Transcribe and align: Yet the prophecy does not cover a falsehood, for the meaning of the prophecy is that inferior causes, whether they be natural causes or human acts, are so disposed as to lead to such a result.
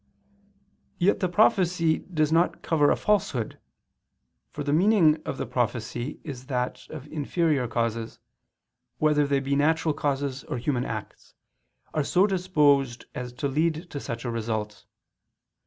Yet 0.97 1.19
the 1.19 1.29
prophecy 1.29 1.99
does 1.99 2.31
not 2.31 2.63
cover 2.63 2.89
a 2.89 2.95
falsehood, 2.95 3.59
for 4.49 4.63
the 4.63 4.73
meaning 4.73 5.21
of 5.25 5.37
the 5.37 5.45
prophecy 5.45 6.19
is 6.23 6.47
that 6.47 6.87
inferior 6.89 7.67
causes, 7.67 8.17
whether 8.97 9.27
they 9.27 9.39
be 9.39 9.55
natural 9.55 9.93
causes 9.93 10.43
or 10.45 10.57
human 10.57 10.85
acts, 10.85 11.35
are 11.93 12.03
so 12.03 12.25
disposed 12.25 13.05
as 13.13 13.31
to 13.33 13.47
lead 13.47 13.91
to 13.91 13.99
such 13.99 14.25
a 14.25 14.31
result. 14.31 14.85